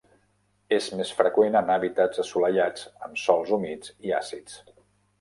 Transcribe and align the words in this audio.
És 0.77 0.87
més 1.01 1.11
freqüent 1.19 1.59
en 1.61 1.69
hàbitats 1.75 2.23
assolellats 2.25 2.89
amb 3.09 3.23
sòls 3.29 3.55
humits 3.59 3.97
i 4.11 4.21
àcids. 4.25 4.61